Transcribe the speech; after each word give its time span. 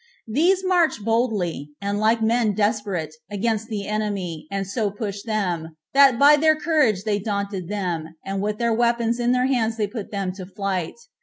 These 0.27 0.63
marched 0.63 1.05
boldly, 1.05 1.69
and 1.79 1.99
like 1.99 2.23
men 2.23 2.53
desperate, 2.55 3.13
against 3.29 3.67
the 3.67 3.85
enemy, 3.85 4.47
and 4.49 4.65
so 4.65 4.89
pushed 4.89 5.27
them, 5.27 5.75
that 5.93 6.17
by 6.17 6.37
their 6.37 6.55
courage 6.55 7.03
they 7.03 7.19
daunted 7.19 7.67
them, 7.67 8.07
and 8.25 8.41
with 8.41 8.57
their 8.57 8.73
weapons 8.73 9.19
in 9.19 9.31
their 9.31 9.45
hands 9.45 9.77
they 9.77 9.85
put 9.85 10.09
them 10.09 10.31
to 10.37 10.47
flight. 10.47 10.95